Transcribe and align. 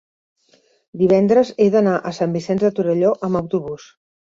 divendres 1.01 1.51
he 1.59 1.69
d'anar 1.77 1.95
a 1.99 2.15
Sant 2.21 2.35
Vicenç 2.39 2.67
de 2.67 2.73
Torelló 2.81 3.15
amb 3.31 3.45
autobús. 3.45 3.89